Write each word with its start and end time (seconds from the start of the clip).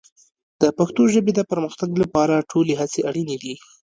د 0.61 0.63
پښتو 0.77 1.01
ژبې 1.13 1.31
د 1.35 1.41
پرمختګ 1.51 1.89
لپاره 2.03 2.47
ټولې 2.51 2.73
هڅې 2.81 2.99
اړین 3.09 3.29
دي. 3.43 3.53